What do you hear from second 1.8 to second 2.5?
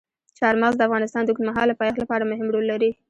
لپاره مهم